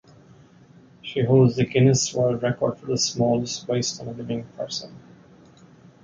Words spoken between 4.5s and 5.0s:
person.